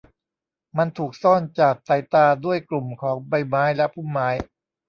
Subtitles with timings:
[0.77, 4.29] มันถูกซ่อนจากสายตาด้วยกลุ่มของใบไม้และพุ่มไม้